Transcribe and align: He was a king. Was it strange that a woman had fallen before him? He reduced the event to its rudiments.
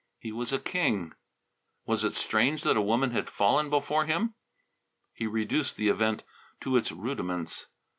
He 0.17 0.31
was 0.31 0.51
a 0.51 0.57
king. 0.57 1.11
Was 1.85 2.03
it 2.03 2.15
strange 2.15 2.63
that 2.63 2.75
a 2.75 2.81
woman 2.81 3.11
had 3.11 3.29
fallen 3.29 3.69
before 3.69 4.07
him? 4.07 4.33
He 5.13 5.27
reduced 5.27 5.77
the 5.77 5.89
event 5.89 6.23
to 6.61 6.75
its 6.75 6.91
rudiments. 6.91 7.67